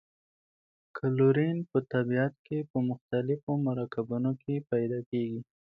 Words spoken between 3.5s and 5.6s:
مرکبونو کې پیداکیږي.